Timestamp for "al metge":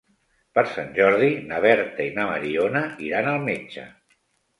3.33-3.85